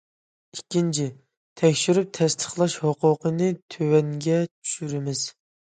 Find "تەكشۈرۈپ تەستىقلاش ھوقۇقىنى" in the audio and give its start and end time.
1.61-3.53